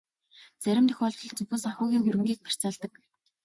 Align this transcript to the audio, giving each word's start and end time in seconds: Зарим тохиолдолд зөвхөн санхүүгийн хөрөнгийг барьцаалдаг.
Зарим 0.63 0.85
тохиолдолд 0.89 1.37
зөвхөн 1.37 1.61
санхүүгийн 1.63 2.03
хөрөнгийг 2.03 2.39
барьцаалдаг. 2.43 2.91